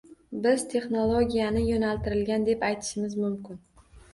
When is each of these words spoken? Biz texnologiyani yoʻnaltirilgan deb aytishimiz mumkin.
Biz 0.45 0.63
texnologiyani 0.71 1.63
yoʻnaltirilgan 1.67 2.49
deb 2.51 2.67
aytishimiz 2.71 3.17
mumkin. 3.27 3.65